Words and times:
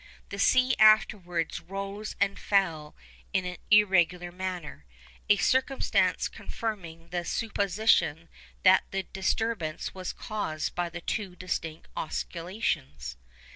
The 0.29 0.39
sea 0.39 0.75
afterwards 0.79 1.59
rose 1.61 2.15
and 2.19 2.39
fell 2.39 2.95
in 3.33 3.45
an 3.45 3.57
irregular 3.69 4.31
manner, 4.31 4.83
a 5.29 5.37
circumstance 5.37 6.27
confirming 6.27 7.09
the 7.09 7.23
supposition 7.23 8.27
that 8.63 8.83
the 8.89 9.03
disturbance 9.03 9.93
was 9.93 10.11
caused 10.11 10.73
by 10.73 10.89
two 10.89 11.35
distinct 11.35 11.87
oscillations. 11.95 13.15